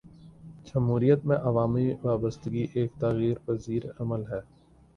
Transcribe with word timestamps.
جمہوریت 0.65 1.25
میں 1.25 1.37
عوامی 1.41 1.85
وابستگی 2.03 2.65
ایک 2.73 2.91
تغیر 2.99 3.37
پذیر 3.45 3.83
عمل 3.99 4.23
ہے۔ 4.31 4.41